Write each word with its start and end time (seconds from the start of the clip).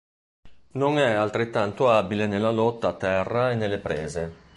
Non 0.71 0.97
è 0.97 1.11
altrettanto 1.11 1.91
abile 1.91 2.25
nella 2.25 2.49
lotta 2.49 2.87
a 2.87 2.93
terra 2.95 3.51
e 3.51 3.55
nelle 3.55 3.77
prese. 3.77 4.33